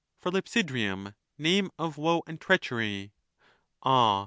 [0.17, 3.11] for Lipsydrium, name of woe And treachery;
[3.83, 4.19] ah